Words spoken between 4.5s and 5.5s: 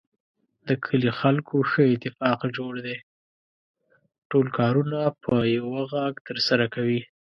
کارونه په